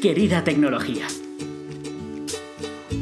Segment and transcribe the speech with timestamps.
[0.00, 1.08] Querida Tecnología.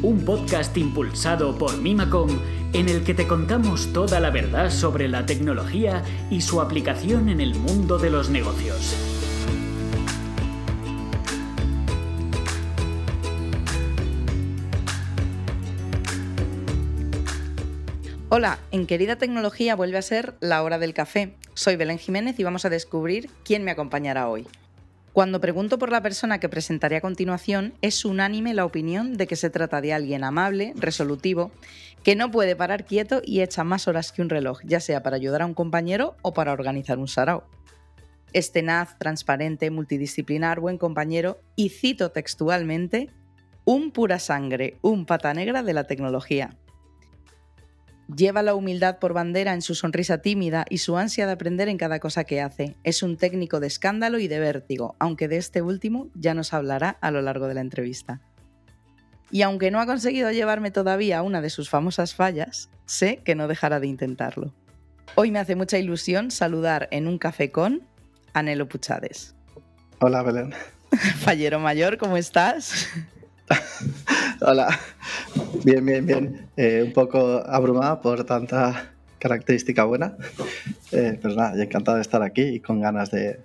[0.01, 2.27] Un podcast impulsado por Mimacom
[2.73, 7.39] en el que te contamos toda la verdad sobre la tecnología y su aplicación en
[7.39, 8.95] el mundo de los negocios.
[18.29, 21.35] Hola, en Querida Tecnología vuelve a ser la hora del café.
[21.53, 24.47] Soy Belén Jiménez y vamos a descubrir quién me acompañará hoy.
[25.17, 29.35] Cuando pregunto por la persona que presentaré a continuación, es unánime la opinión de que
[29.35, 31.49] se trata de alguien amable, resolutivo,
[32.03, 35.15] que no puede parar quieto y echa más horas que un reloj, ya sea para
[35.15, 37.45] ayudar a un compañero o para organizar un sarao.
[38.31, 43.09] Es tenaz, transparente, multidisciplinar, buen compañero y cito textualmente,
[43.65, 46.55] un pura sangre, un pata negra de la tecnología.
[48.15, 51.77] Lleva la humildad por bandera en su sonrisa tímida y su ansia de aprender en
[51.77, 52.75] cada cosa que hace.
[52.83, 56.97] Es un técnico de escándalo y de vértigo, aunque de este último ya nos hablará
[57.01, 58.21] a lo largo de la entrevista.
[59.29, 63.49] Y aunque no ha conseguido llevarme todavía una de sus famosas fallas, sé que no
[63.49, 64.53] dejará de intentarlo.
[65.15, 67.81] Hoy me hace mucha ilusión saludar en un café con
[68.33, 69.35] Anelo Puchades.
[69.99, 70.53] Hola, Belén.
[71.19, 72.87] Fallero mayor, ¿cómo estás?
[74.41, 74.79] Hola,
[75.63, 76.47] bien, bien, bien.
[76.57, 80.15] Eh, un poco abrumada por tanta característica buena,
[80.91, 83.39] eh, pero nada, encantado de estar aquí y con ganas de,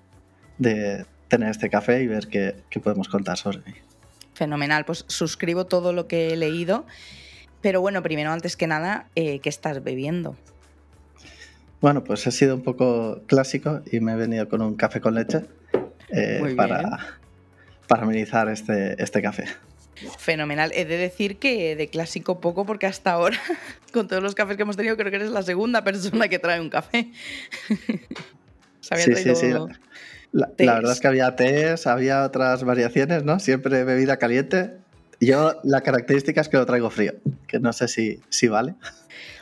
[1.28, 3.75] tener este café y ver qué, podemos contar sobre mí.
[4.34, 6.84] Fenomenal, pues suscribo todo lo que he leído,
[7.62, 10.37] pero bueno, primero, antes que nada, eh, ¿qué estás bebiendo?
[11.81, 15.14] Bueno, pues he sido un poco clásico y me he venido con un café con
[15.14, 15.41] leche
[16.56, 17.19] para,
[17.89, 19.47] para amenizar este, este café.
[20.19, 20.72] Fenomenal.
[20.75, 23.39] He de decir que de clásico poco, porque hasta ahora,
[23.92, 26.61] con todos los cafés que hemos tenido, creo que eres la segunda persona que trae
[26.61, 27.11] un café.
[28.81, 29.53] sí, sí, sí.
[30.33, 33.39] La, verdad es que había tés, había otras variaciones, ¿no?
[33.39, 34.78] Siempre bebida caliente.
[35.21, 37.15] Yo la característica es que lo traigo frío,
[37.47, 38.75] que no sé si, si vale.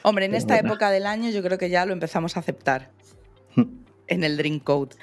[0.03, 2.91] Hombre, en esta época del año yo creo que ya lo empezamos a aceptar
[3.55, 3.63] hmm.
[4.09, 4.97] en el Drink Code.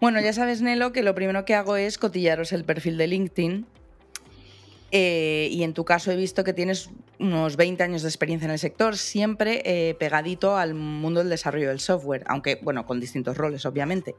[0.00, 3.66] Bueno, ya sabes, Nelo, que lo primero que hago es cotillaros el perfil de LinkedIn
[4.96, 6.88] eh, y en tu caso he visto que tienes
[7.18, 11.70] unos 20 años de experiencia en el sector, siempre eh, pegadito al mundo del desarrollo
[11.70, 14.14] del software, aunque, bueno, con distintos roles, obviamente.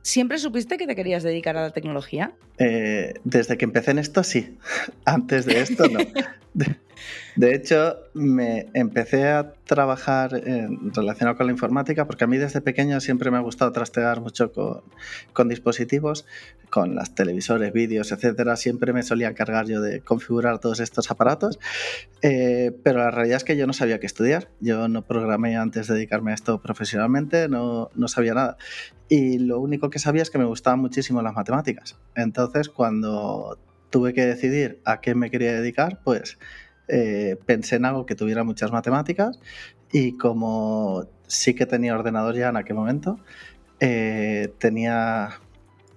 [0.00, 2.32] ¿Siempre supiste que te querías dedicar a la tecnología?
[2.56, 4.56] Eh, desde que empecé en esto, sí.
[5.04, 6.00] Antes de esto, no.
[7.36, 12.60] De hecho, me empecé a trabajar en, relacionado con la informática porque a mí desde
[12.60, 16.26] pequeño siempre me ha gustado trastear mucho con, dispositivos,
[16.70, 18.56] con las televisores, vídeos, etcétera.
[18.56, 21.58] Siempre me solía encargar yo de configurar todos estos aparatos,
[22.22, 24.48] eh, pero la realidad es que yo no sabía qué estudiar.
[24.60, 28.56] Yo no programé antes de dedicarme a esto profesionalmente, no, no sabía nada.
[29.08, 31.98] Y lo único que sabía es que me gustaban muchísimo las matemáticas.
[32.14, 33.58] Entonces, cuando
[33.90, 36.38] tuve que decidir a qué me quería dedicar, pues
[36.92, 39.38] eh, pensé en algo que tuviera muchas matemáticas
[39.92, 43.20] y como sí que tenía ordenador ya en aquel momento,
[43.78, 45.38] eh, tenía,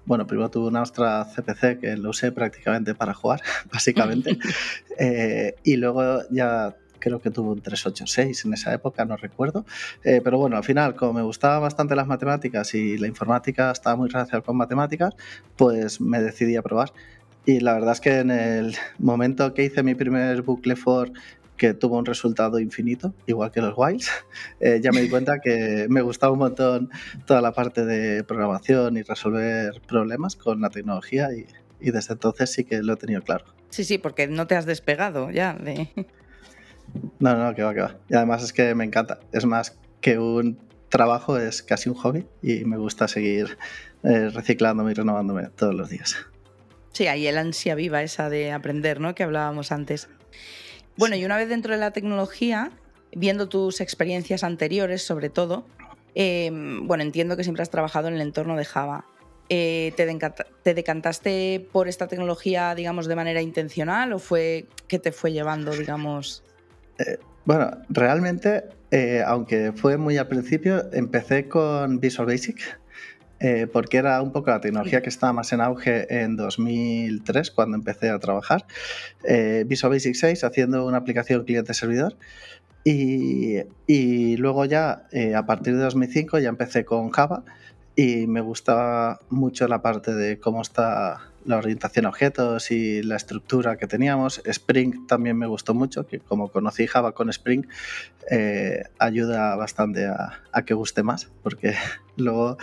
[0.06, 3.42] bueno, primero tuve una Astra CPC que lo usé prácticamente para jugar,
[3.74, 4.38] básicamente,
[5.00, 9.66] eh, y luego ya creo que tuve un 386 en esa época, no recuerdo.
[10.02, 14.08] pero bueno, al final, como me gustaban bastante las matemáticas y la informática estaba muy
[14.08, 15.14] relacionada con matemáticas,
[15.58, 16.94] pues me decidí a probar.
[17.46, 21.12] Y la verdad es que en el momento que hice mi primer bucle for
[21.58, 24.10] que tuvo un resultado infinito, igual que los Wilds,
[24.60, 26.90] eh, ya me di cuenta que me gustaba un montón
[27.26, 31.46] toda la parte de programación y resolver problemas con la tecnología y,
[31.80, 33.46] y desde entonces sí que lo he tenido claro.
[33.70, 35.90] Sí, sí, porque no te has despegado ya de...
[37.20, 37.98] No, no, que va, que va.
[38.10, 39.20] Y además es que me encanta.
[39.32, 43.58] Es más que un trabajo, es casi un hobby y me gusta seguir
[44.04, 46.18] eh, reciclándome y renovándome todos los días.
[46.94, 49.16] Sí, hay el ansia viva esa de aprender, ¿no?
[49.16, 50.08] Que hablábamos antes.
[50.96, 52.72] Bueno, y una vez dentro de la tecnología,
[53.16, 55.66] viendo tus experiencias anteriores, sobre todo,
[56.14, 59.06] em, bueno, entiendo que siempre has trabajado en el entorno de Java.
[59.50, 65.32] Eh, ¿te, decantaste por esta tecnología, digamos, de manera intencional o fue que te fue
[65.32, 66.44] llevando, digamos?
[67.00, 72.80] Eh, bueno, realmente, eh, aunque fue muy al principio, empecé con Visual Basic
[73.44, 77.76] eh, porque era un poco la tecnología que estaba más en auge en 2003, cuando
[77.76, 78.66] empecé a trabajar.
[79.26, 82.16] Eh, Visual Basic 6 haciendo una aplicación cliente-servidor.
[82.86, 87.44] Y, luego ya, eh, a partir de 2005, ya empecé con Java
[87.98, 93.16] y me gustaba mucho la parte de cómo está la orientación a objetos y la
[93.16, 94.42] estructura que teníamos.
[94.46, 97.66] Spring también me gustó mucho, que como conocí Java con Spring,
[98.30, 101.76] eh, ayuda bastante a, que guste más, porque
[102.18, 102.58] luego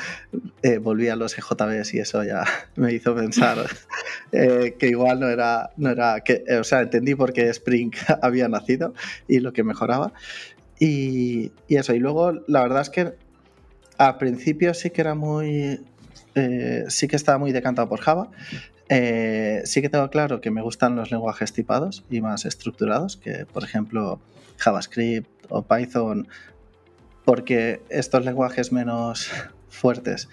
[0.62, 2.44] eh, volví a los EJBs y eso ya
[2.76, 3.58] me hizo pensar
[4.32, 7.92] eh, que igual no era, no era que, o sea, entendí por qué Spring
[8.22, 8.94] había nacido
[9.28, 10.12] y lo que mejoraba.
[10.78, 13.12] Y, y eso, y luego la verdad es que
[13.98, 15.78] al principio sí que era muy
[16.34, 18.30] eh, sí que estaba muy decantado por Java.
[18.92, 23.46] Eh, sí que tengo claro que me gustan los lenguajes tipados y más estructurados, que
[23.46, 24.20] por ejemplo
[24.58, 26.26] JavaScript o Python,
[27.24, 29.30] porque estos lenguajes menos
[29.68, 30.28] fuertes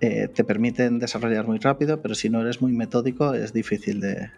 [0.00, 4.30] eh, te permiten desarrollar muy rápido, pero si no eres muy metódico es difícil de,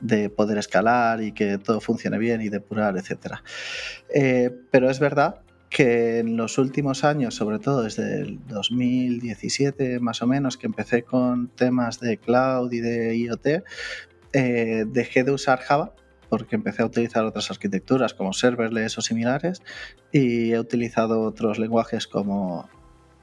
[0.00, 3.38] de, poder escalar y que todo funcione bien y depurar, etc.
[4.70, 5.43] pero es verdad
[5.74, 11.02] que en los últimos años, sobre todo desde el 2017 más o menos, que empecé
[11.02, 13.64] con temas de cloud y de IoT,
[14.34, 15.92] eh, dejé de usar Java
[16.28, 19.62] porque empecé a utilizar otras arquitecturas como serverless o similares
[20.12, 22.68] y he utilizado otros lenguajes como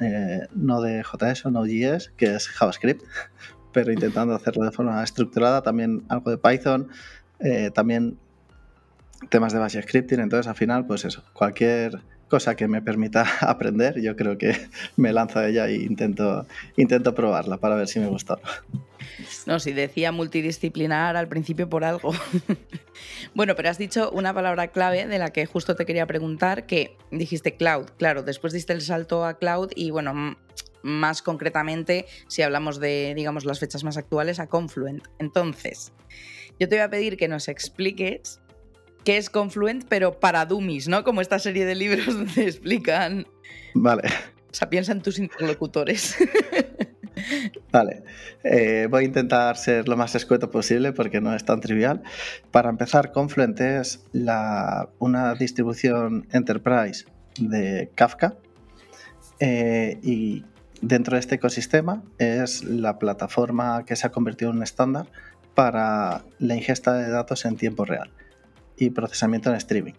[0.01, 3.01] eh, Node.js o Node.js, que es JavaScript,
[3.71, 6.89] pero intentando hacerlo de forma estructurada, también algo de Python,
[7.39, 8.19] eh, también
[9.29, 12.01] temas de base scripting, entonces al final, pues eso, cualquier
[12.31, 14.55] cosa que me permita aprender, yo creo que
[14.95, 16.47] me lanzo a ella e intento,
[16.77, 18.39] intento probarla para ver si me gusta.
[19.45, 22.13] No, si decía multidisciplinar al principio por algo.
[23.35, 26.97] bueno, pero has dicho una palabra clave de la que justo te quería preguntar, que
[27.11, 27.87] dijiste cloud.
[27.97, 30.37] Claro, después diste el salto a cloud y bueno,
[30.83, 35.05] más concretamente, si hablamos de, digamos, las fechas más actuales, a Confluent.
[35.19, 35.91] Entonces,
[36.59, 38.39] yo te voy a pedir que nos expliques
[39.03, 41.03] que es Confluent, pero para dummies, ¿no?
[41.03, 43.25] Como esta serie de libros donde explican.
[43.73, 44.03] Vale.
[44.51, 46.17] O sea, piensa en tus interlocutores.
[47.71, 48.03] Vale,
[48.43, 52.01] eh, voy a intentar ser lo más escueto posible porque no es tan trivial.
[52.51, 57.05] Para empezar, Confluent es la, una distribución enterprise
[57.39, 58.35] de Kafka
[59.39, 60.43] eh, y
[60.81, 65.07] dentro de este ecosistema es la plataforma que se ha convertido en un estándar
[65.53, 68.11] para la ingesta de datos en tiempo real
[68.81, 69.93] y procesamiento en streaming.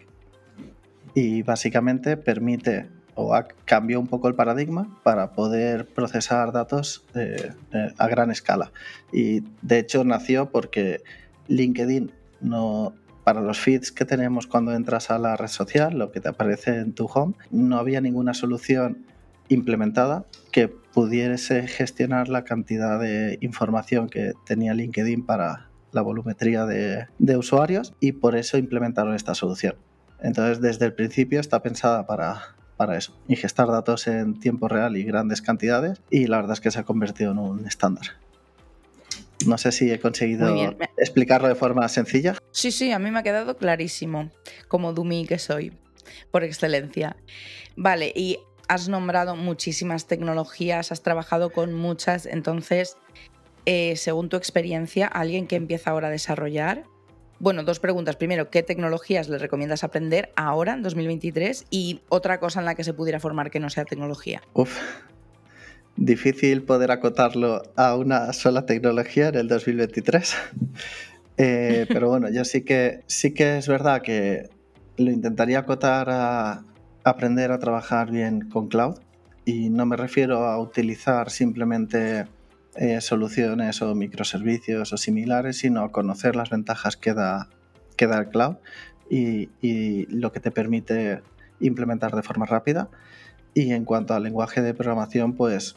[1.15, 7.53] Y básicamente permite o ha, cambió un poco el paradigma para poder procesar datos eh,
[7.71, 8.71] eh, a gran escala.
[9.13, 11.01] Y de hecho nació porque
[11.47, 12.93] LinkedIn no,
[13.23, 16.79] para los feeds que tenemos cuando entras a la red social, lo que te aparece
[16.79, 19.05] en tu home, no había ninguna solución
[19.47, 27.37] implementada que pudiese gestionar la cantidad de información que tenía LinkedIn para la volumetría de,
[27.37, 29.75] usuarios y por eso implementaron esta solución.
[30.21, 35.03] Entonces, desde el principio está pensada para, para eso, ingestar datos en tiempo real y
[35.03, 38.05] grandes cantidades y la verdad es que se ha convertido en un estándar.
[39.45, 40.55] No sé si he conseguido
[40.97, 42.37] explicarlo de forma sencilla.
[42.51, 44.31] Sí, sí, a mí me ha quedado clarísimo,
[44.69, 45.73] como Dumi que soy,
[46.31, 47.17] por excelencia.
[47.75, 52.97] Vale, y has nombrado muchísimas tecnologías, has trabajado con muchas, entonces
[53.65, 56.83] eh, según tu experiencia, alguien que empieza ahora a desarrollar?
[57.39, 58.15] Bueno, dos preguntas.
[58.15, 61.65] Primero, ¿qué tecnologías le recomiendas aprender ahora, en 2023?
[61.69, 64.41] Y otra cosa en la que se pudiera formar que no sea tecnología.
[64.53, 64.77] Uf,
[65.95, 70.35] difícil poder acotarlo a una sola tecnología en el 2023.
[71.35, 74.49] Eh, pero bueno, yo sí que, sí que es verdad que
[74.97, 76.63] lo intentaría acotar a
[77.03, 78.99] aprender a trabajar bien con cloud.
[79.43, 82.27] Y no me refiero a utilizar simplemente
[82.75, 87.49] eh, soluciones o microservicios o similares, sino conocer las ventajas que da,
[87.95, 88.55] que da el cloud
[89.09, 91.21] y, lo que te permite
[91.59, 92.89] implementar de forma rápida.
[93.53, 95.75] Y en cuanto al lenguaje de programación, pues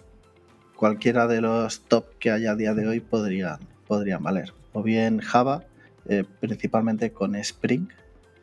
[0.75, 4.55] cualquiera de los top que haya a día de hoy podrían, podrían valer.
[4.73, 5.65] O bien Java,
[6.07, 7.89] eh, principalmente con Spring,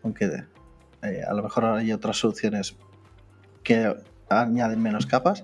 [0.03, 0.43] aunque
[1.01, 2.75] eh, a lo mejor hay otras soluciones
[3.63, 3.95] que
[4.29, 5.43] añaden menos capas.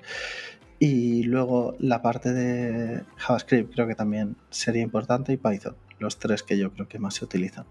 [0.79, 6.41] Y luego la parte de JavaScript creo que también sería importante y Python, los tres
[6.41, 7.65] que yo creo que más se utilizan.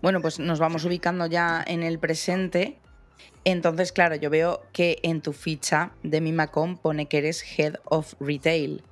[0.00, 2.78] Bueno, pues nos vamos ubicando ya en el presente.
[3.44, 8.14] Entonces, claro, yo veo que en tu ficha de Mimacom pone que eres Head of
[8.18, 8.82] Retail.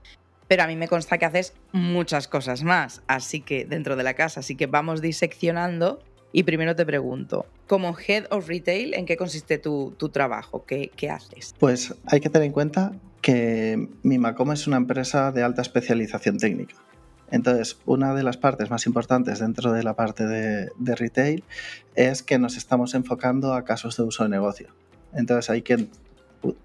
[0.46, 4.14] Pero a mí me consta que haces muchas cosas más, así que dentro de la
[4.14, 6.02] casa, así que vamos diseccionando
[6.32, 10.64] y primero te pregunto, como Head of Retail, ¿en qué consiste tu, trabajo?
[10.64, 11.54] ¿Qué, haces?
[11.58, 16.76] Pues hay que tener en cuenta que Mimacom es una empresa de alta especialización técnica.
[17.30, 21.44] Entonces, una de las partes más importantes dentro de la parte de, retail
[21.94, 24.68] es que nos estamos enfocando a casos de uso de negocio.
[25.12, 25.88] Entonces, hay que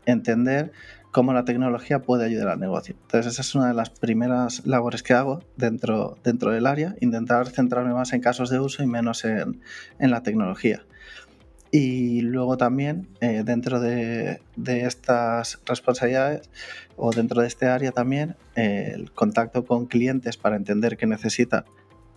[0.05, 0.72] entender
[1.15, 2.93] cómo la tecnología puede ayudar al negocio.
[3.03, 7.48] Entonces, esa es una de las primeras labores que hago dentro, dentro del área, intentar
[7.48, 9.62] centrarme más en casos de uso y menos en,
[9.98, 10.84] en la tecnología.
[11.72, 16.50] Y luego también, eh, dentro de, de, estas responsabilidades
[16.98, 21.63] o dentro de este área también, eh, el contacto con clientes para entender qué necesitan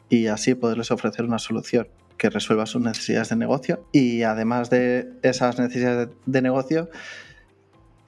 [0.09, 1.87] y así poderles ofrecer una solución
[2.19, 3.87] que resuelva sus necesidades de negocio.
[3.93, 6.91] Y además de esas necesidades de, negocio,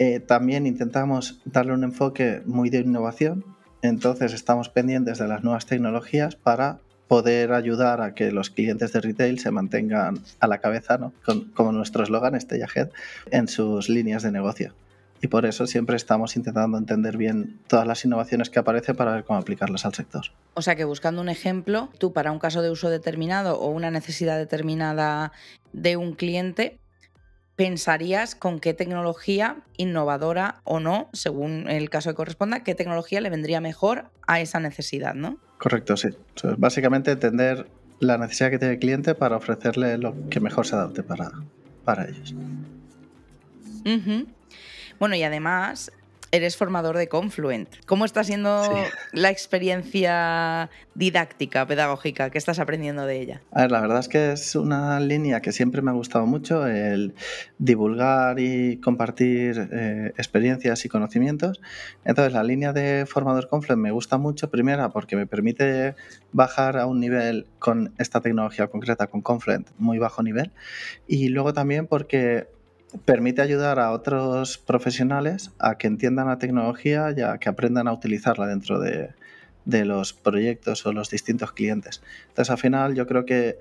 [0.00, 3.44] eh, también intentamos darle un enfoque muy de innovación.
[3.82, 9.02] Entonces estamos pendientes de las nuevas tecnologías para poder ayudar a que los clientes de
[9.02, 11.12] retail se mantengan a la cabeza, ¿no?
[11.52, 12.88] como nuestro eslogan, Stay Ahead,
[13.30, 14.74] en sus líneas de negocio.
[15.20, 19.24] Y por eso siempre estamos intentando entender bien todas las innovaciones que aparecen para ver
[19.24, 20.22] cómo aplicarlas al sector.
[20.54, 23.90] O sea que buscando un ejemplo, tú para un caso de uso determinado o una
[23.90, 25.32] necesidad determinada
[25.74, 26.78] de un cliente,
[27.60, 33.28] pensarías con qué tecnología innovadora o no, según el caso que corresponda, qué tecnología le
[33.28, 35.36] vendría mejor a esa necesidad, ¿no?
[35.58, 36.08] Correcto, sí.
[36.56, 41.02] básicamente entender la necesidad que tiene el cliente para ofrecerle lo que mejor se adapte
[41.02, 41.32] para,
[41.84, 42.34] para ellos.
[44.98, 45.92] Bueno, y además
[46.32, 47.68] eres formador de Confluent.
[47.86, 48.62] ¿Cómo está siendo
[49.12, 52.30] la experiencia didáctica, pedagógica?
[52.30, 53.42] ¿Qué estás aprendiendo de ella?
[53.52, 56.66] A ver, la verdad es que es una línea que siempre me ha gustado mucho,
[56.66, 57.14] el
[57.58, 61.60] divulgar y compartir eh, experiencias y conocimientos.
[62.04, 65.94] Entonces, la línea de formador Confluent me gusta mucho, primera, porque me permite
[66.32, 70.52] bajar a un nivel con esta tecnología concreta, con Confluent, muy bajo nivel.
[71.06, 72.46] Y luego también porque
[73.04, 77.92] permite ayudar a otros profesionales a que entiendan la tecnología y a que aprendan a
[77.92, 79.14] utilizarla dentro de,
[79.64, 82.02] los proyectos o los distintos clientes.
[82.28, 83.58] Entonces, al final, yo creo que,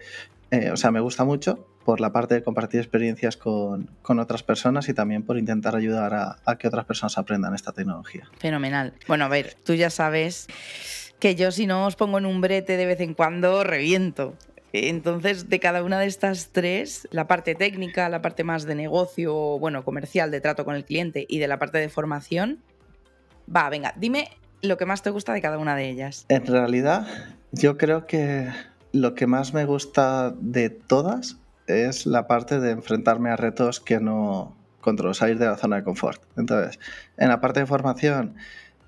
[0.50, 4.90] eh, o sea, me gusta mucho por la parte de compartir experiencias con, otras personas
[4.90, 8.28] y también por intentar ayudar a, a, que otras personas aprendan esta tecnología.
[8.38, 8.94] Fenomenal.
[9.08, 10.48] Bueno, a ver, tú ya sabes
[11.20, 14.36] que yo si no os pongo en un brete de vez en cuando, reviento.
[14.74, 19.34] Entonces, de cada una de estas tres, la parte técnica, la parte más de negocio,
[19.60, 22.60] bueno, comercial, de trato con el cliente y de la parte de formación,
[23.54, 24.30] va, venga, dime
[24.62, 26.26] lo que más te gusta de cada una de ellas.
[26.30, 27.08] En realidad,
[27.52, 28.50] yo creo que
[28.92, 34.00] lo que más me gusta de todas es la parte de enfrentarme a retos que
[34.00, 36.22] no controlo, salir de la zona de confort.
[36.38, 36.80] Entonces,
[37.18, 38.36] en la parte de formación,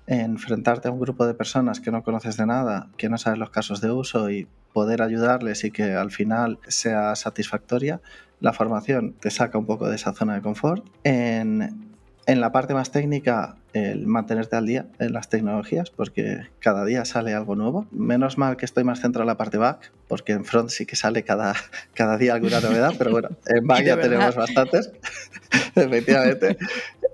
[0.06, 3.50] enfrentarte a un grupo de personas que no conoces de nada, que no sabes los
[3.50, 8.00] casos de uso y poder ayudarles y que al final sea satisfactoria,
[8.40, 10.84] la formación te saca un poco de esa zona de confort.
[11.04, 11.92] En,
[12.26, 17.04] en la parte más técnica, el mantenerte al día en las tecnologías, porque cada día
[17.04, 17.86] sale algo nuevo.
[17.90, 20.96] Menos mal que estoy más centrado en la parte back, porque en front sí que
[20.96, 21.54] sale cada,
[21.94, 24.92] cada día alguna novedad, pero bueno, en back ya tenemos bastantes,
[25.74, 26.56] efectivamente.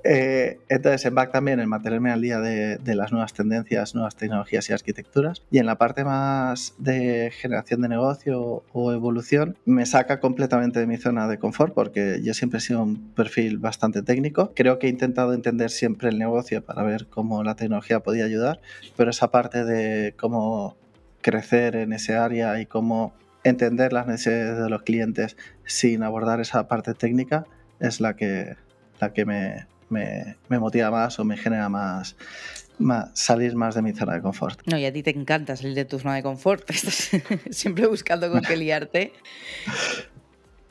[0.05, 4.71] Eh, entonces, en back también, el mantenerme al día de, las nuevas tendencias, nuevas tecnologías
[4.71, 5.43] y arquitecturas.
[5.51, 10.87] Y en la parte más de generación de negocio o evolución, me saca completamente de
[10.87, 14.53] mi zona de confort, porque yo siempre he sido un perfil bastante técnico.
[14.55, 18.61] Creo que he intentado entender siempre el negocio para ver cómo la tecnología podía ayudar,
[18.97, 20.77] pero esa parte de cómo
[21.21, 23.15] crecer en ese área y cómo
[23.45, 27.47] entender las necesidades de los clientes sin abordar esa parte técnica
[27.81, 28.57] es la que,
[29.01, 32.17] la que me, me, motiva más o me genera más,
[32.79, 34.61] más, salir más de mi zona de confort.
[34.67, 36.69] No, y a ti te encanta salir de tu zona de confort.
[36.71, 37.11] Estás
[37.51, 39.13] siempre buscando con qué liarte.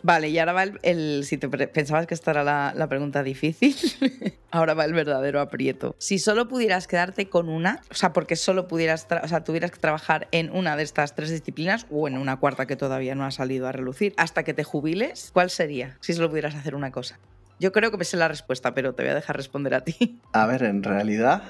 [0.07, 3.75] Vale, y ahora va el, si te pensabas que esta era la, la, pregunta difícil,
[4.51, 5.97] ahora va el verdadero aprieto.
[5.99, 9.79] Si solo pudieras quedarte con una, o sea, porque solo pudieras, o sea, tuvieras que
[9.79, 13.31] trabajar en una de estas tres disciplinas o en una cuarta que todavía no ha
[13.31, 17.19] salido a relucir, hasta que te jubiles, ¿cuál sería si solo pudieras hacer una cosa?
[17.59, 20.21] Yo creo que me sé la respuesta, pero te voy a dejar responder a ti.
[20.31, 21.43] A ver, en realidad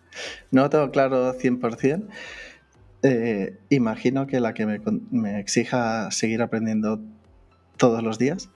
[0.50, 2.08] no tengo claro 100%.
[3.02, 7.00] Eh, imagino que la que me, exija seguir aprendiendo
[7.78, 8.50] todos los días,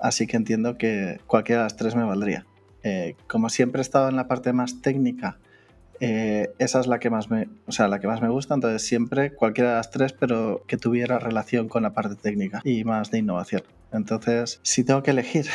[0.00, 2.44] así que entiendo que cualquiera de las tres me valdría.
[2.82, 5.38] Eh, como siempre he estado en la parte más técnica,
[6.00, 8.82] eh, esa es la que más me, o sea, la que más me gusta, entonces
[8.82, 13.12] siempre cualquiera de las tres, pero que tuviera relación con la parte técnica y más
[13.12, 13.62] de innovación.
[13.92, 15.46] Entonces, si tengo que elegir,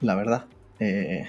[0.00, 0.44] la verdad.
[0.80, 1.24] Eh,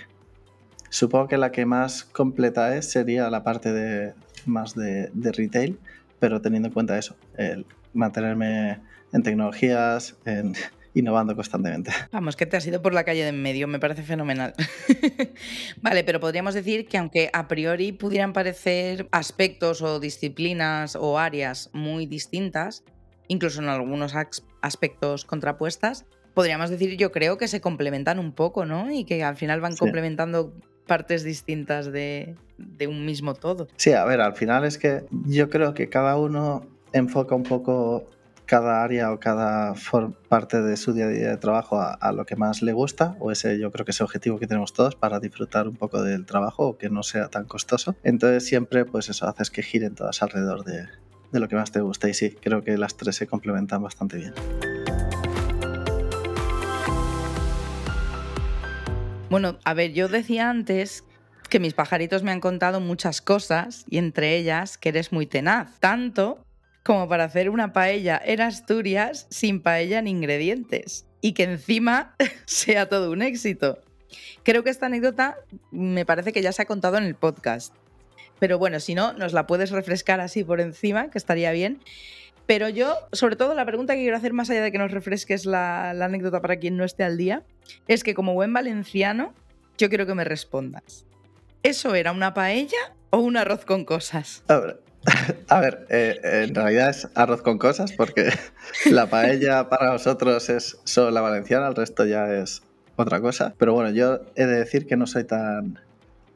[0.89, 4.13] supongo que la que más completa es sería la parte de
[4.45, 5.79] más de, retail,
[6.19, 8.79] pero teniendo en cuenta eso, el mantenerme
[9.11, 10.53] en tecnologías, en,
[10.93, 11.91] innovando constantemente.
[12.11, 14.53] Vamos, que te has ido por la calle de en medio, me parece fenomenal.
[15.81, 21.69] vale, pero podríamos decir que aunque a priori pudieran parecer aspectos o disciplinas o áreas
[21.73, 22.83] muy distintas,
[23.27, 24.13] incluso en algunos
[24.61, 28.91] aspectos contrapuestas, podríamos decir, yo creo que se complementan un poco, ¿no?
[28.91, 30.53] Y que al final van complementando
[30.87, 33.67] partes distintas de, de un mismo todo.
[33.75, 38.05] Sí, a ver, al final es que yo creo que cada uno enfoca un poco
[38.45, 39.73] cada área o cada
[40.29, 43.31] parte de su día a día de trabajo a, lo que más le gusta, o
[43.31, 46.25] ese yo creo que es el objetivo que tenemos todos para disfrutar un poco del
[46.25, 47.95] trabajo o que no sea tan costoso.
[48.03, 50.87] Entonces siempre pues eso haces que giren todas alrededor de,
[51.31, 54.17] de lo que más te gusta y sí, creo que las tres se complementan bastante
[54.17, 54.33] bien.
[59.29, 61.03] Bueno, a ver, yo decía antes
[61.49, 65.79] que mis pajaritos me han contado muchas cosas y entre ellas que eres muy tenaz,
[65.79, 66.44] tanto
[66.85, 72.15] como para hacer una paella en Asturias sin paella ni ingredientes y que encima
[72.45, 73.79] sea todo un éxito.
[74.43, 75.35] Creo que esta anécdota
[75.71, 77.73] me parece que ya se ha contado en el podcast.
[78.37, 81.81] Pero bueno, si no, nos la puedes refrescar así por encima, que estaría bien.
[82.45, 85.47] Pero yo, sobre todo, la pregunta que quiero hacer, más allá de que nos refresques
[85.47, 87.41] la, la anécdota para quien no esté al día,
[87.87, 89.33] es que como buen valenciano,
[89.79, 91.07] yo quiero que me respondas.
[91.63, 94.43] ¿Eso era una paella o un arroz con cosas?
[95.49, 98.29] A ver, eh, en realidad es arroz con cosas porque
[98.91, 102.63] la paella para nosotros es solo la valenciana, el resto ya es
[102.95, 103.53] otra cosa.
[103.57, 105.79] Pero bueno, yo he de decir que no soy tan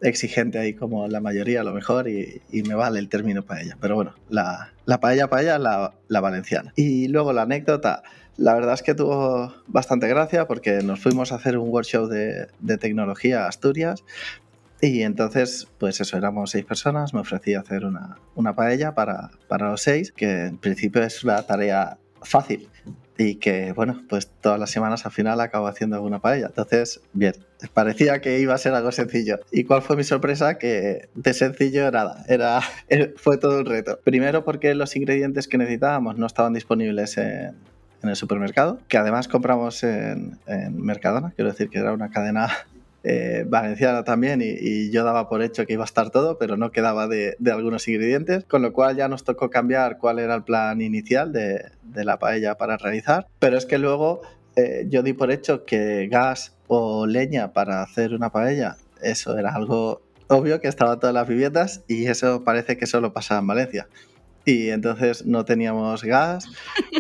[0.02, 3.78] exigente ahí como la mayoría a lo mejor y, me vale el término paella.
[3.82, 4.72] Pero bueno, la,
[5.02, 6.72] paella paella la, la valenciana.
[6.76, 8.04] Y luego la anécdota,
[8.38, 12.48] la verdad es que tuvo bastante gracia porque nos fuimos a hacer un workshop de,
[12.60, 14.04] de tecnología a Asturias
[14.82, 19.72] y entonces, pues eso, éramos seis personas, me ofrecí hacer una, una paella para, para,
[19.72, 22.70] los seis, que en principio es una tarea fácil
[23.18, 26.48] y que, bueno, pues todas las semanas al final acabo haciendo alguna paella.
[26.48, 27.34] Entonces, bien,
[27.74, 29.40] parecía que iba a ser algo sencillo.
[29.52, 30.58] ¿Y cuál fue mi sorpresa?
[30.58, 32.62] Que de sencillo nada, era,
[33.18, 34.00] fue todo un reto.
[34.06, 37.56] Primero porque los ingredientes que necesitábamos no estaban disponibles en,
[38.02, 42.50] en el supermercado, que además compramos en, en Mercadona, quiero decir que era una cadena
[43.04, 46.72] eh, valenciana también y, yo daba por hecho que iba a estar todo, pero no
[46.72, 50.82] quedaba de, algunos ingredientes, con lo cual ya nos tocó cambiar cuál era el plan
[50.82, 53.28] inicial de, la paella para realizar.
[53.40, 54.22] Pero es que luego
[54.56, 59.54] eh, yo di por hecho que gas o leña para hacer una paella, eso era
[59.54, 63.48] algo obvio que estaba en todas las viviendas y eso parece que solo pasaba en
[63.48, 63.88] Valencia.
[64.46, 66.46] Y entonces no teníamos gas.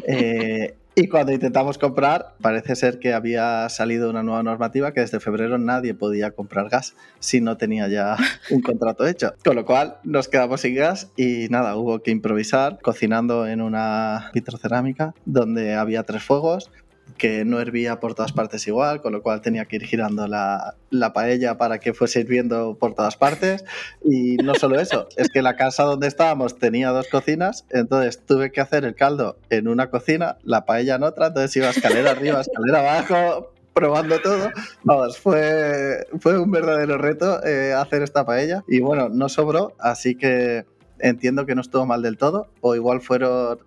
[0.07, 5.21] Eh, y cuando intentamos comprar, parece ser que había salido una nueva normativa que desde
[5.21, 8.17] febrero nadie podía comprar gas si no tenía ya
[8.51, 9.33] un contrato hecho.
[9.45, 14.29] Con lo cual nos quedamos sin gas y nada, hubo que improvisar cocinando en una
[14.33, 16.69] vitrocerámica donde había tres fuegos
[17.17, 20.75] que no hervía por todas partes igual, con lo cual tenía que ir girando la,
[20.89, 23.65] la, paella para que fuese hirviendo por todas partes.
[24.03, 28.51] Y no solo eso, es que la casa donde estábamos tenía dos cocinas, entonces tuve
[28.51, 32.41] que hacer el caldo en una cocina, la paella en otra, entonces iba escalera arriba,
[32.41, 34.51] escalera abajo, probando todo.
[34.83, 38.63] Vamos, fue, fue un verdadero reto eh, hacer esta paella.
[38.67, 40.65] Y bueno, no sobró, así que
[40.99, 43.59] entiendo que no estuvo mal del todo, o igual fueron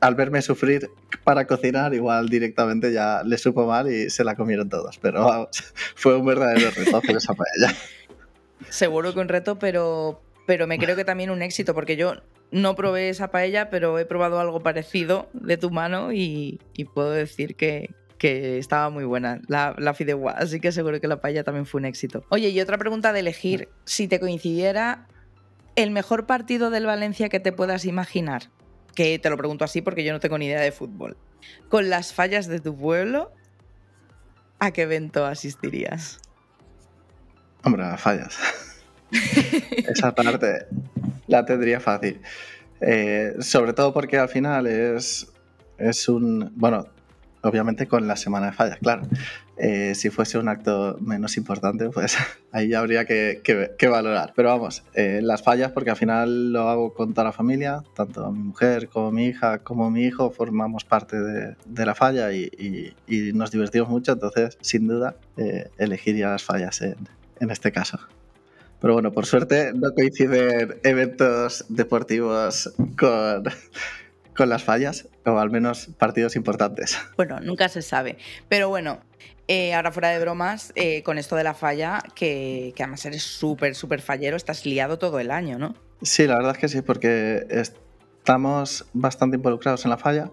[0.00, 0.90] al verme sufrir
[1.24, 4.98] para cocinar, igual directamente ya le supo mal y se la comieron todos.
[4.98, 5.48] Pero vamos,
[5.94, 7.74] fue un verdadero reto hacer esa paella.
[8.68, 12.14] Seguro que un reto, pero, pero me creo que también un éxito, porque yo
[12.50, 16.60] no probé esa paella, pero he probado algo parecido de tu mano y,
[16.94, 21.44] puedo decir que, estaba muy buena la, la fideuá, así que seguro que la paella
[21.44, 22.24] también fue un éxito.
[22.30, 25.06] Oye, y otra pregunta de elegir, si te coincidiera
[25.76, 28.50] el mejor partido del Valencia que te puedas imaginar,
[28.98, 31.16] que te lo pregunto así porque yo no tengo ni idea de fútbol.
[31.68, 33.30] Con las fallas de tu pueblo,
[34.58, 36.18] ¿a qué evento asistirías?
[37.62, 38.36] Hombre, las fallas.
[39.86, 40.66] Esa parte
[41.28, 42.20] la tendría fácil.
[42.80, 45.28] Eh, sobre todo porque al final es,
[45.78, 46.50] es un.
[46.56, 46.88] Bueno,
[47.48, 49.02] obviamente con la semana de fallas, claro.
[49.56, 52.16] Eh, si fuese un acto menos importante, pues
[52.52, 53.42] ahí ya habría que,
[53.90, 54.32] valorar.
[54.36, 58.30] Pero vamos, eh, las fallas, porque al final lo hago con toda la familia, tanto
[58.30, 62.94] mi mujer como mi hija como mi hijo formamos parte de, la falla y,
[63.34, 66.96] nos divertimos mucho, entonces sin duda eh, elegiría las fallas en,
[67.40, 67.98] en este caso.
[68.80, 73.44] Pero bueno, por suerte no coinciden eventos deportivos con,
[74.38, 76.96] con las fallas, o al menos partidos importantes.
[77.16, 78.16] Bueno, nunca se sabe.
[78.48, 79.00] Pero bueno,
[79.48, 83.24] eh, ahora fuera de bromas, eh, con esto de la falla, que, que además eres
[83.24, 85.74] súper, súper fallero, estás liado todo el año, ¿no?
[86.02, 90.30] Sí, la verdad es que sí, porque estamos bastante involucrados en la falla.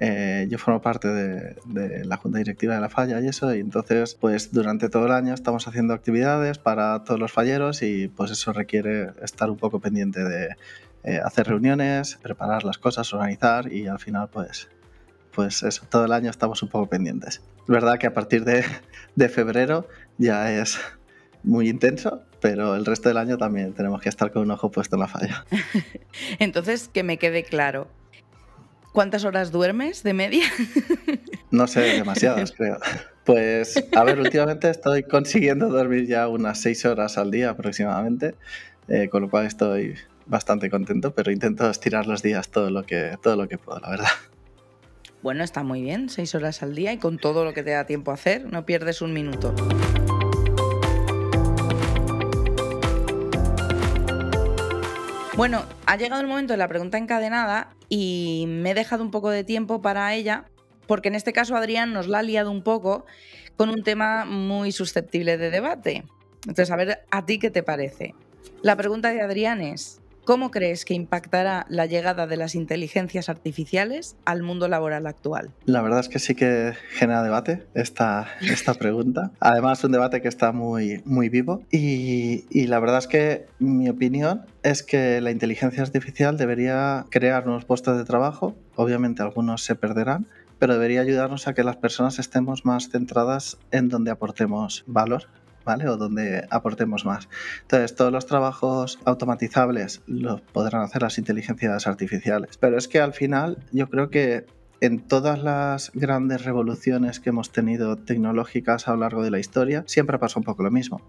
[0.00, 3.60] Eh, yo formo parte de, de, la junta directiva de la falla y eso, y
[3.60, 8.30] entonces pues durante todo el año estamos haciendo actividades para todos los falleros y pues
[8.30, 10.54] eso requiere estar un poco pendiente de
[11.24, 14.68] hacer reuniones, preparar las cosas, organizar y al final pues
[15.36, 17.42] pues eso, todo el año estamos un poco pendientes.
[17.58, 18.64] Es verdad que a partir de,
[19.28, 20.80] febrero ya es
[21.42, 24.96] muy intenso, pero el resto del año también tenemos que estar con un ojo puesto
[24.96, 25.44] en la falla.
[26.38, 27.86] Entonces, que me quede claro,
[28.92, 30.44] ¿cuántas horas duermes de media?
[31.48, 32.76] No sé, demasiadas creo.
[33.24, 38.34] Pues, a ver, últimamente estoy consiguiendo dormir ya unas seis horas al día aproximadamente,
[38.88, 39.94] eh, con lo cual estoy
[40.26, 43.90] bastante contento, pero intento estirar los días todo lo que, todo lo que puedo, la
[43.90, 44.08] verdad.
[45.22, 47.86] Bueno, está muy bien, seis horas al día y con todo lo que te da
[47.86, 49.54] tiempo a hacer, no pierdes un minuto.
[55.36, 59.30] Bueno, ha llegado el momento de la pregunta encadenada y me he dejado un poco
[59.30, 60.46] de tiempo para ella,
[60.86, 63.04] porque en este caso Adrián nos la ha liado un poco
[63.56, 66.04] con un tema muy susceptible de debate.
[66.46, 68.14] Entonces, a ver, ¿a ti qué te parece?
[68.62, 74.16] La pregunta de Adrián es, ¿Cómo crees que impactará la llegada de las inteligencias artificiales
[74.24, 75.52] al mundo laboral actual?
[75.66, 79.30] La verdad es que sí que genera debate esta, esta pregunta.
[79.38, 81.62] Además, un debate que está muy, muy vivo.
[81.70, 87.46] Y, y la verdad es que mi opinión es que la inteligencia artificial debería crear
[87.46, 88.56] nuevos puestos de trabajo.
[88.74, 90.26] Obviamente algunos se perderán,
[90.58, 95.28] pero debería ayudarnos a que las personas estemos más centradas en donde aportemos valor
[95.66, 95.88] ¿vale?
[95.88, 97.28] O donde aportemos más.
[97.62, 102.56] Entonces, todos los trabajos automatizables los podrán hacer las inteligencias artificiales.
[102.56, 104.46] Pero es que al final yo creo que
[104.80, 109.84] en todas las grandes revoluciones que hemos tenido tecnológicas a lo largo de la historia,
[109.86, 111.02] siempre pasa un poco lo mismo.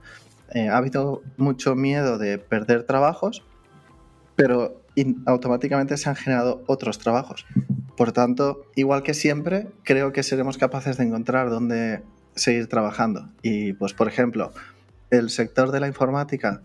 [0.53, 3.43] Eh, ha habido mucho miedo de perder trabajos,
[4.35, 4.81] pero
[5.25, 7.45] automáticamente se han generado otros trabajos.
[7.95, 12.01] Por tanto, igual que siempre, creo que seremos capaces de encontrar dónde
[12.37, 13.29] seguir trabajando.
[13.41, 14.51] Y pues, por ejemplo,
[15.09, 16.61] el sector de la informática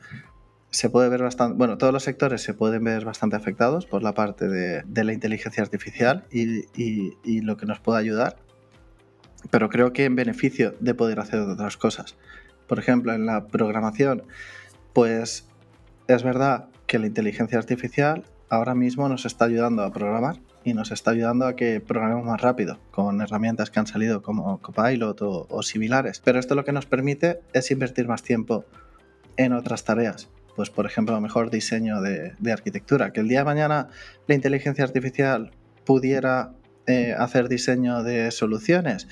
[0.71, 4.15] se puede ver bastante, bueno, todos los sectores se pueden ver bastante afectados por la
[4.15, 8.37] parte de, la inteligencia artificial y, y, lo que nos puede ayudar,
[9.51, 12.17] pero creo que en beneficio de poder hacer otras cosas.
[12.67, 14.23] Por ejemplo, en la programación,
[14.95, 15.47] pues
[16.09, 20.90] es verdad que la inteligencia artificial ahora mismo nos está ayudando a programar, y nos
[20.92, 25.62] está ayudando a que programemos más rápido con herramientas que han salido como Copilot o,
[25.62, 26.20] similares.
[26.25, 28.64] Pero esto lo que nos permite es invertir más tiempo
[29.37, 30.29] en otras tareas.
[30.57, 33.12] Pues por ejemplo, mejor diseño de, arquitectura.
[33.12, 33.88] Que el día de mañana
[34.27, 35.53] la inteligencia artificial
[35.85, 36.53] pudiera
[36.87, 39.09] eh, hacer diseño de soluciones,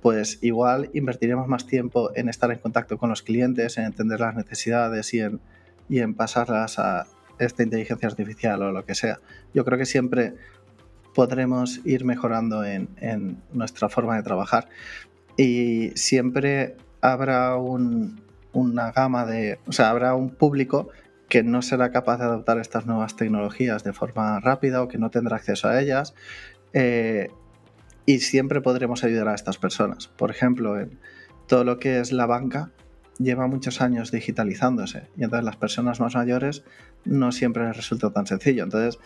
[0.00, 4.34] pues igual invertiremos más tiempo en estar en contacto con los clientes, en entender las
[4.34, 5.40] necesidades y en,
[5.88, 7.06] y en pasarlas a
[7.38, 9.20] esta inteligencia artificial o lo que sea.
[9.54, 10.34] Yo creo que siempre
[11.14, 14.68] podremos ir mejorando en, nuestra forma de trabajar.
[15.36, 20.88] Y siempre habrá una gama de, o sea, habrá un público
[21.28, 25.10] que no será capaz de adoptar estas nuevas tecnologías de forma rápida o que no
[25.10, 26.14] tendrá acceso a ellas.
[26.74, 27.30] Eh,
[28.04, 30.08] y siempre podremos ayudar a estas personas.
[30.08, 30.98] Por ejemplo, en
[31.46, 32.70] todo lo que es la banca
[33.18, 36.64] lleva muchos años digitalizándose y entonces las personas más mayores
[37.04, 38.64] no siempre les resulta tan sencillo.
[38.64, 38.98] Entonces,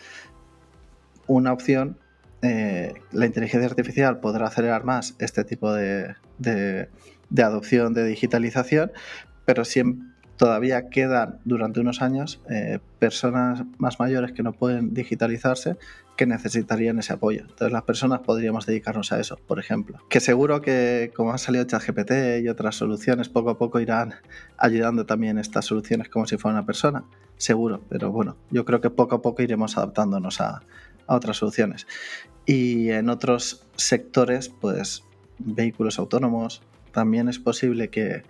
[1.27, 1.97] una opción,
[2.41, 6.15] eh, la inteligencia artificial podrá acelerar más este tipo de,
[7.37, 8.91] adopción de digitalización,
[9.45, 15.77] pero siempre, todavía quedan durante unos años eh, personas más mayores que no pueden digitalizarse
[16.15, 17.41] que necesitarían ese apoyo.
[17.41, 19.99] Entonces las personas podríamos dedicarnos a eso, por ejemplo.
[20.09, 24.15] Que seguro que como ha salido ChatGPT y otras soluciones, poco a poco irán
[24.57, 27.03] ayudando también estas soluciones como si fuera una persona.
[27.37, 30.63] Seguro, pero bueno, yo creo que poco a poco iremos adaptándonos a,
[31.07, 31.87] a otras soluciones.
[32.45, 35.03] Y en otros sectores, pues
[35.39, 38.23] vehículos autónomos, también es posible que,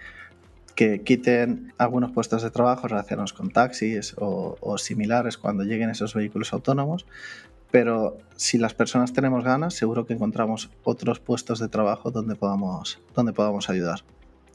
[0.78, 6.54] que quiten algunos puestos de trabajo relacionados con taxis o, similares cuando lleguen esos vehículos
[6.54, 7.06] autónomos,
[7.72, 13.00] pero si las personas tenemos ganas, seguro que encontramos otros puestos de trabajo donde podamos,
[13.16, 14.04] donde podamos ayudar.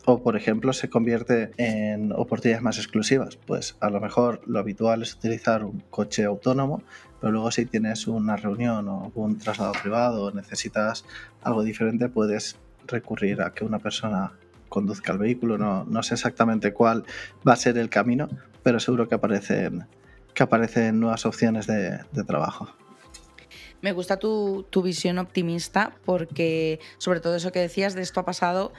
[0.05, 3.37] O, por ejemplo, se convierte en oportunidades más exclusivas.
[3.37, 6.83] Pues a lo mejor lo habitual es utilizar un coche autónomo,
[7.21, 11.05] pero luego si tienes una reunión o un traslado privado o necesitas
[11.43, 14.33] algo diferente, puedes recurrir a que una persona
[14.69, 15.57] conduzca el vehículo.
[15.57, 17.05] No, no sé exactamente cuál
[17.47, 18.29] va a ser el camino,
[18.63, 19.87] pero seguro que aparecen,
[20.35, 22.69] que aparecen nuevas opciones de, trabajo.
[23.83, 28.25] Me gusta tu, tu, visión optimista porque sobre todo eso que decías de esto ha
[28.25, 28.73] pasado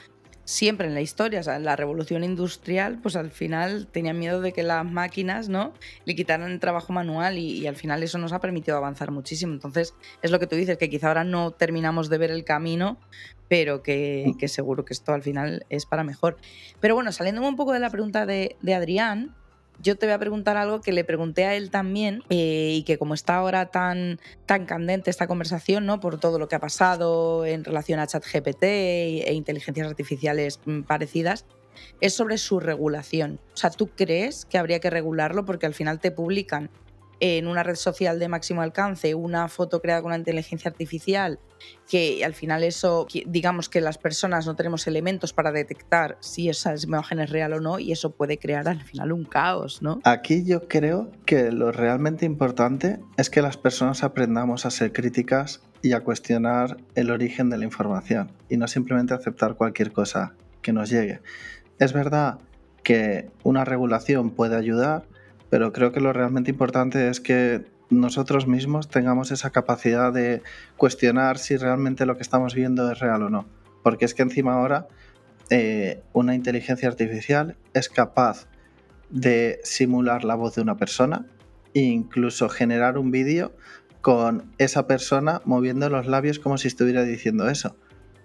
[0.46, 4.42] siempre en la historia, o sea, en la revolución industrial, pues al final tenían miedo
[4.42, 5.74] de que las máquinas, ¿no?
[6.06, 9.54] Le quitaran el trabajo manual y, al final eso nos ha permitido avanzar muchísimo.
[9.54, 12.98] Entonces, es lo que tú dices, que quizá ahora no terminamos de ver el camino,
[13.48, 16.38] pero que, seguro que esto al final es para mejor.
[16.80, 19.36] Pero bueno, saliendo un poco de la pregunta de, de Adrián,
[19.82, 22.98] yo te voy a preguntar algo que le pregunté a él también eh, y que
[22.98, 26.00] como está ahora tan, tan candente esta conversación, ¿no?
[26.00, 31.46] Por todo lo que ha pasado en relación a ChatGPT e, inteligencias artificiales mm, parecidas,
[32.02, 33.40] es sobre su regulación.
[33.54, 36.70] O sea, ¿tú crees que habría que regularlo porque al final te publican
[37.20, 41.40] en una red social de máximo alcance una foto creada con una inteligencia artificial,
[41.90, 46.74] que al final eso, digamos que las personas no tenemos elementos para detectar si esa
[46.82, 50.00] imagen es real o no, y eso puede crear al final un caos, ¿no?
[50.04, 55.62] Aquí yo creo que lo realmente importante es que las personas aprendamos a ser críticas
[55.82, 60.74] y a cuestionar el origen de la información y no simplemente aceptar cualquier cosa que
[60.74, 61.20] nos llegue.
[61.78, 62.40] Es verdad
[62.84, 65.06] que una regulación puede ayudar,
[65.50, 70.42] pero creo que lo realmente importante es que nosotros mismos tengamos esa capacidad de
[70.78, 73.46] cuestionar si realmente lo que estamos viendo es real o no.
[73.84, 74.88] Porque es que encima ahora
[75.50, 78.48] eh, una inteligencia artificial es capaz
[79.10, 81.28] de simular la voz de una persona
[81.74, 83.54] e incluso generar un vídeo
[84.02, 87.76] con esa persona moviendo los labios como si estuviera diciendo eso.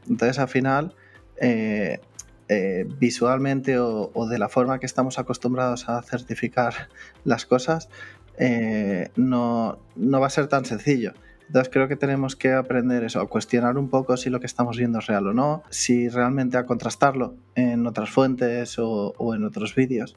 [0.08, 0.94] Entonces al final
[1.40, 2.00] eh,
[2.48, 6.88] eh, visualmente o, de la forma que estamos acostumbrados a certificar
[7.24, 7.90] las cosas,
[8.38, 11.12] eh, no, va a ser tan sencillo.
[11.46, 14.76] Entonces creo que tenemos que aprender eso, a cuestionar un poco si lo que estamos
[14.76, 19.74] viendo es real o no, si realmente a contrastarlo en otras fuentes o en otros
[19.74, 20.14] vídeos.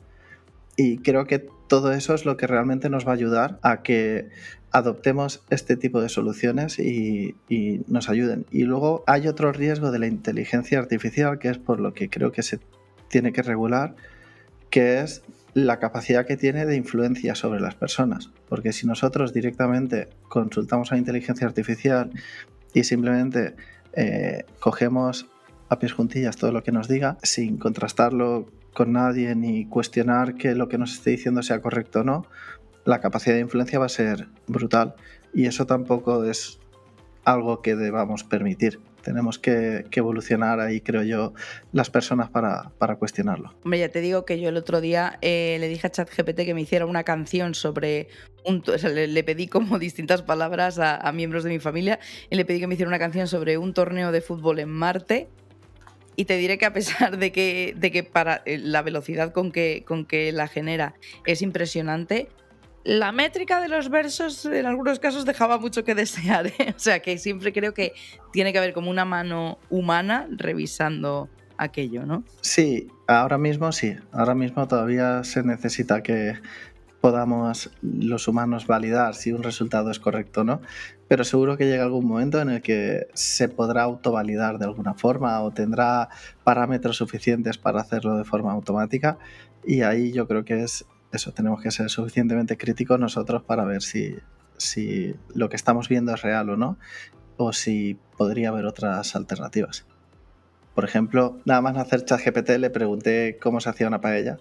[0.76, 4.30] Y creo que todo eso es lo que realmente nos va a ayudar a que
[4.72, 7.36] adoptemos este tipo de soluciones y,
[7.88, 8.46] nos ayuden.
[8.52, 12.32] Y luego hay otro riesgo de la inteligencia artificial, que es por lo que creo
[12.32, 12.60] que se
[13.10, 13.96] tiene que regular,
[14.70, 15.24] que es
[15.54, 18.32] la capacidad que tiene de influencia sobre las personas.
[18.48, 22.12] Porque si nosotros directamente consultamos a inteligencia artificial
[22.74, 23.56] y simplemente
[23.94, 25.28] eh, cogemos
[25.70, 30.56] a pies juntillas todo lo que nos diga, sin contrastarlo con nadie ni cuestionar que
[30.56, 32.26] lo que nos esté diciendo sea correcto o no,
[32.86, 34.96] la capacidad de influencia va a ser brutal
[35.34, 36.60] y eso tampoco es
[37.24, 38.80] algo que debamos permitir.
[39.02, 41.34] Tenemos que, evolucionar ahí, creo yo,
[41.72, 43.54] las personas para, cuestionarlo.
[43.64, 46.54] Hombre, ya te digo que yo el otro día eh, le dije a ChatGPT que
[46.54, 48.08] me hiciera una canción sobre
[48.46, 48.64] un...
[48.94, 52.76] le, pedí como distintas palabras a, miembros de mi familia y le pedí que me
[52.76, 55.30] hiciera una canción sobre un torneo de fútbol en Marte
[56.16, 59.52] y te diré que a pesar de que, de que para eh, la velocidad con
[59.52, 62.30] que, con que la genera es impresionante,
[62.84, 66.48] la métrica de los versos en algunos casos dejaba mucho que desear.
[66.48, 66.74] ¿eh?
[66.76, 67.94] O sea que siempre creo que
[68.32, 72.24] tiene que haber como una mano humana revisando aquello, ¿no?
[72.42, 73.96] Sí, ahora mismo sí.
[74.12, 76.36] Ahora mismo todavía se necesita que
[77.02, 80.62] podamos los humanos validar si un resultado es correcto o no.
[81.08, 85.42] Pero seguro que llega algún momento en el que se podrá autovalidar de alguna forma
[85.42, 86.10] o tendrá
[86.44, 89.18] parámetros suficientes para hacerlo de forma automática.
[89.66, 93.82] Y ahí yo creo que es eso, tenemos que ser suficientemente críticos nosotros para ver
[93.82, 94.16] si,
[94.58, 96.78] si lo que estamos viendo es real o no,
[97.38, 99.86] o si podría haber otras alternativas.
[100.76, 104.38] Por ejemplo, nada más hacer chat GPT le pregunté cómo se hacía una paella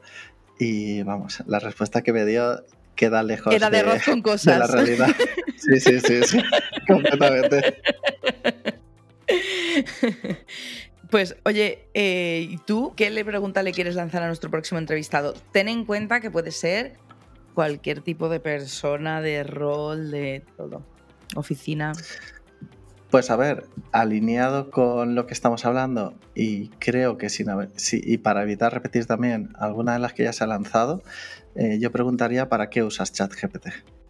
[0.58, 2.62] y vamos, la respuesta que me dio
[2.94, 4.58] queda lejos Era de, con cosas.
[4.58, 5.08] la realidad.
[5.56, 6.38] Sí, sí, sí, sí
[6.86, 7.82] completamente.
[11.10, 15.34] Pues oye, eh, ¿y tú qué le pregunta le quieres lanzar a nuestro próximo entrevistado?
[15.52, 16.94] Ten en cuenta que puede ser
[17.54, 20.82] cualquier tipo de persona, de rol, de todo.
[21.34, 21.92] Oficina.
[23.10, 28.18] Pues a ver, alineado con lo que estamos hablando y creo que sin sí, y
[28.18, 31.02] para evitar repetir también alguna de las que ya se ha lanzado,
[31.56, 33.66] eh, yo preguntaría para qué usas ChatGPT.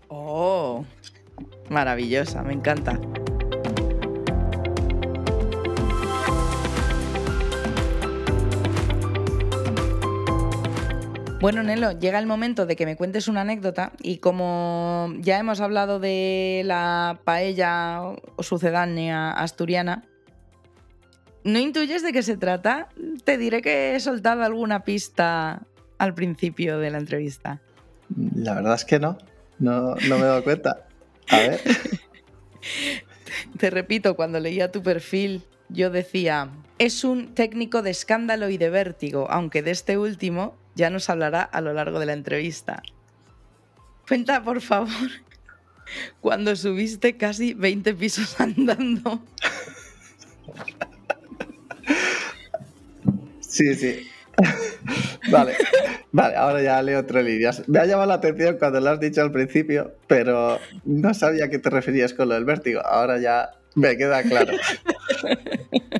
[0.08, 0.84] Oh,
[1.70, 3.00] maravillosa, me encanta.
[11.40, 15.62] Bueno, Nelo, llega el momento de que me cuentes una anécdota y como ya hemos
[15.62, 20.04] hablado de la paella o sucedánea asturiana,
[21.42, 22.90] ¿no intuyes de qué se trata?
[23.24, 25.62] Te diré que he soltado alguna pista
[25.96, 27.62] al principio de la entrevista.
[28.34, 29.16] La verdad es que no,
[29.58, 30.88] no, no me he dado cuenta.
[31.30, 31.60] A ver.
[33.58, 38.68] Te repito, cuando leía tu perfil, yo decía, es un técnico de escándalo y de
[38.68, 42.82] vértigo, aunque de este último ya nos hablará a lo largo de la entrevista.
[44.08, 45.10] Cuenta, por favor,
[46.20, 49.22] cuando subiste casi 20 pisos andando.
[53.40, 54.08] Sí, sí.
[55.30, 55.54] Vale,
[56.12, 57.68] vale, ahora ya leo otro líneas.
[57.68, 61.50] Me ha llamado la atención cuando lo has dicho al principio, pero no sabía a
[61.50, 62.80] qué te referías con lo del vértigo.
[62.80, 64.54] Ahora ya me queda claro.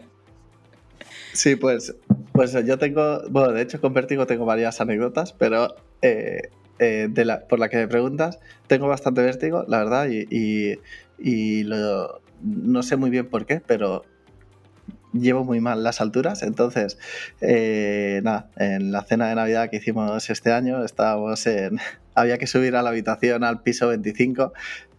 [1.32, 1.94] Sí, pues
[2.40, 7.24] pues yo tengo, bueno, de hecho con Vértigo tengo varias anécdotas, pero eh, eh, de
[7.26, 10.78] la, por la que me preguntas, tengo bastante vértigo, la verdad, y,
[12.42, 14.06] no sé muy bien por qué, pero
[15.12, 16.96] llevo muy mal las alturas, entonces,
[17.42, 21.78] eh, nada, en la cena de Navidad que hicimos este año, estábamos en,
[22.14, 24.54] había que subir a la habitación al piso 25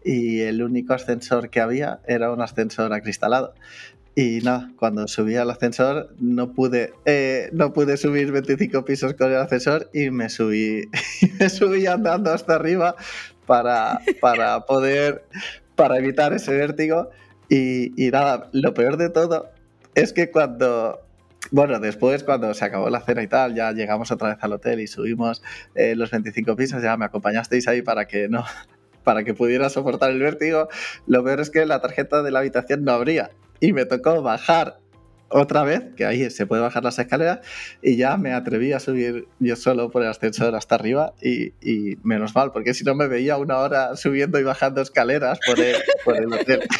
[0.06, 3.56] y el único ascensor que había era un ascensor acristalado.
[4.13, 9.32] Y nada, cuando subí al ascensor no pude, eh, no pude subir 25 pisos con
[9.32, 10.89] el ascensor y me subí,
[11.39, 12.95] me subí andando hasta arriba
[13.45, 15.24] para, para poder,
[15.76, 17.10] para evitar ese vértigo.
[17.47, 19.50] Y, y nada, lo peor de todo
[19.95, 21.00] es que cuando,
[21.52, 24.82] bueno, después cuando se acabó la cena y tal, ya llegamos otra vez al hotel
[24.82, 25.41] y subimos
[25.74, 28.43] eh, los 25 pisos, ya me acompañasteis ahí para que no
[29.06, 30.67] para que pudiera soportar el vértigo.
[31.08, 34.80] Lo peor es que la tarjeta de la habitación no abría y me tocó bajar
[35.30, 37.39] otra vez, que ahí se puede bajar las escaleras,
[37.82, 41.54] y ya me atreví a subir yo solo por el ascensor hasta arriba y,
[42.04, 45.78] menos mal, porque si no me veía una hora subiendo y bajando escaleras por el,
[46.04, 46.62] por el hotel.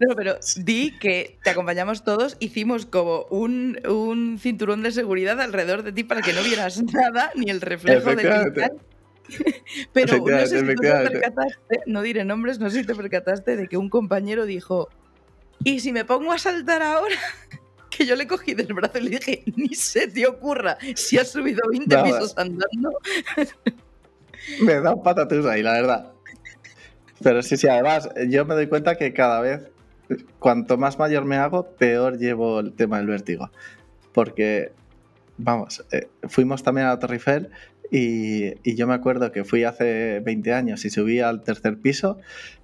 [0.00, 5.92] No, pero di que te acompañamos todos, hicimos como un, cinturón de seguridad alrededor de
[5.92, 8.72] ti para que no vieras nada, ni el reflejo de cristal.
[9.92, 13.68] Pero no sé si te percataste, no diré nombres, no sé si te percataste de
[13.68, 14.88] que un compañero dijo,
[15.64, 17.16] ¿y si me pongo a saltar ahora?
[17.88, 21.30] Que yo le cogí del brazo y le dije, ni se te ocurra, si has
[21.30, 22.90] subido 20 pisos andando.
[24.60, 26.12] Me da patatús ahí, la verdad.
[27.22, 29.70] Pero sí, sí, además, yo me doy cuenta que cada vez,
[30.38, 33.50] cuanto más mayor me hago, peor llevo el tema del vértigo.
[34.12, 34.72] Porque,
[35.38, 37.50] vamos, eh, fuimos también a Torre Eiffel
[37.90, 42.18] y, yo me acuerdo que fui hace 20 años y subí al tercer piso,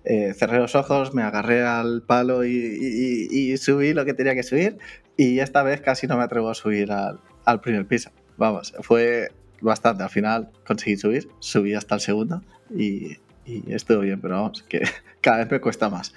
[0.05, 4.79] eh, cerré los ojos, me agarré al palo y, subí lo que tenía que subir.
[5.17, 8.11] Y esta vez casi no me atrevo a subir al, al primer piso.
[8.37, 9.31] Vamos, fue
[9.61, 10.03] bastante.
[10.03, 12.43] Al final conseguí subir, subí hasta el segundo
[12.75, 14.83] y, y estuvo bien, pero vamos, que
[15.21, 16.15] cada vez me cuesta más.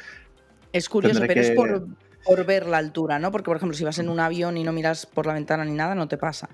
[0.71, 1.87] Es curioso, pero es por,
[2.25, 3.31] por, ver la altura, ¿no?
[3.31, 5.71] Porque, por ejemplo, si vas en un avión y no miras por la ventana ni
[5.71, 6.49] nada, no te pasa.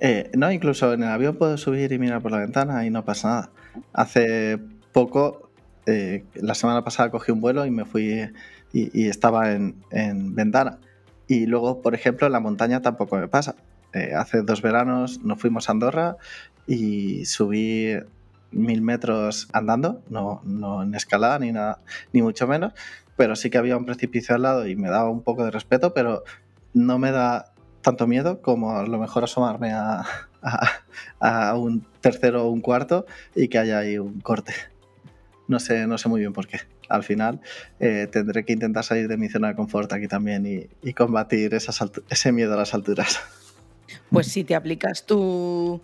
[0.00, 3.04] Eh, no, incluso en el avión puedo subir y mirar por la ventana y no
[3.04, 3.50] pasa nada.
[3.92, 4.58] Hace
[4.92, 5.50] poco,
[5.86, 8.30] eh, la semana pasada cogí un vuelo y me fui
[8.72, 10.78] y, estaba en, en, ventana.
[11.28, 13.56] Y luego, por ejemplo, en la montaña tampoco me pasa.
[13.92, 16.16] Eh, hace dos veranos nos fuimos a Andorra
[16.66, 17.96] y subí
[18.52, 21.80] mil metros andando, no, no en escalada ni nada,
[22.12, 22.72] ni mucho menos,
[23.16, 25.92] pero sí que había un precipicio al lado y me daba un poco de respeto,
[25.92, 26.24] pero
[26.72, 30.04] no me da tanto miedo como a lo mejor asomarme a,
[31.20, 34.54] a, un tercero o un cuarto y que haya ahí un corte.
[35.48, 36.60] No sé, no sé muy bien por qué.
[36.88, 37.40] Al final
[37.78, 42.32] eh, tendré que intentar salir de mi zona de confort aquí también y, combatir ese
[42.32, 43.20] miedo a las alturas.
[44.10, 45.80] Pues si te aplicas tu,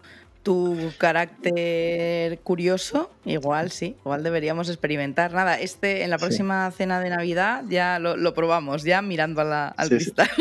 [0.46, 5.32] tu carácter curioso, igual sí, igual deberíamos experimentar.
[5.32, 10.28] Nada, este en la próxima cena de Navidad ya lo, probamos, ya mirando al cristal.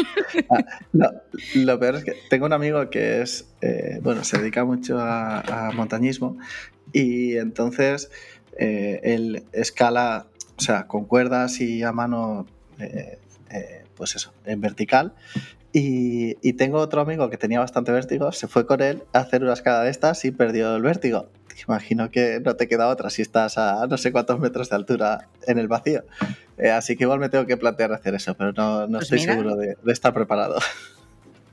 [1.02, 1.12] Ah,
[1.56, 5.72] lo peor es que tengo un amigo que es, eh, bueno, se dedica mucho a,
[5.74, 6.38] montañismo
[6.94, 8.12] y entonces
[8.60, 12.46] eh, él escala, o sea, con cuerdas y a mano,
[12.80, 13.18] eh,
[13.96, 15.13] pues eso, en vertical
[15.78, 19.52] y, tengo otro amigo que tenía bastante vértigo, se fue con él a hacer una
[19.52, 21.28] escala de estas y perdió el vértigo.
[21.68, 25.28] Imagino que no te queda otra si estás a no sé cuántos metros de altura
[25.48, 26.06] en el vacío.
[26.58, 29.20] Eh, así que igual me tengo que plantear hacer eso, pero no, no pues estoy
[29.20, 30.56] seguro de, estar preparado.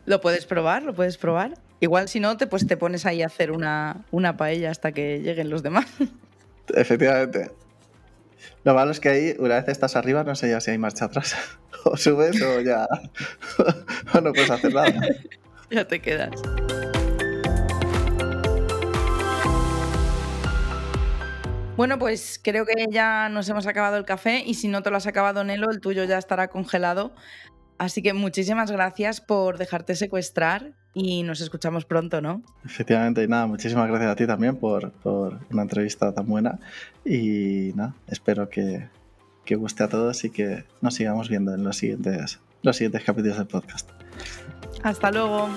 [0.07, 1.55] Lo puedes probar, lo puedes probar.
[1.81, 5.21] Igual si no, te, pues te pones ahí a hacer una, una paella hasta que
[5.21, 5.87] lleguen los demás.
[6.75, 7.51] Efectivamente.
[8.65, 11.07] Lo malo es que ahí, una vez estás arriba, no sé ya si hay marcha
[11.07, 11.37] atrás.
[11.85, 12.87] o subes o ya
[14.15, 14.93] o no puedes hacer nada.
[15.71, 16.31] ya te quedas.
[21.77, 24.99] Bueno, pues creo que ya nos hemos acabado el café y si no te lo
[24.99, 27.15] has acabado, Nelo, el tuyo ya estará congelado.
[27.79, 32.43] Así que muchísimas gracias por dejarte secuestrar y nos escuchamos pronto, ¿no?
[32.65, 36.59] Efectivamente, y nada, muchísimas gracias a ti también por, por una entrevista tan buena
[37.05, 38.89] y nada, espero que,
[39.45, 43.39] que guste a todos y que nos sigamos viendo en los siguientes, los siguientes capítulos
[43.39, 43.89] del podcast.
[44.83, 45.49] Hasta luego.